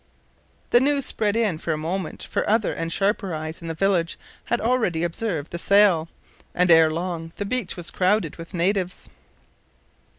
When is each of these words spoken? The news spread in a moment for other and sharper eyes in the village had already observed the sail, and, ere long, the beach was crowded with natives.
The 0.71 0.79
news 0.79 1.05
spread 1.05 1.35
in 1.35 1.59
a 1.63 1.77
moment 1.77 2.23
for 2.23 2.49
other 2.49 2.73
and 2.73 2.91
sharper 2.91 3.35
eyes 3.35 3.61
in 3.61 3.67
the 3.67 3.75
village 3.75 4.17
had 4.45 4.59
already 4.59 5.03
observed 5.03 5.51
the 5.51 5.59
sail, 5.59 6.09
and, 6.55 6.71
ere 6.71 6.89
long, 6.89 7.33
the 7.35 7.45
beach 7.45 7.77
was 7.77 7.91
crowded 7.91 8.37
with 8.37 8.51
natives. 8.55 9.09